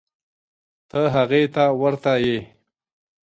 ته 0.89 0.99
هغې 1.15 1.43
ته 1.55 1.63
ورته 1.81 2.13
یې. 2.25 2.37